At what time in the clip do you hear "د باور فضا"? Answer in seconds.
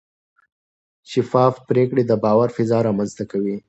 2.07-2.77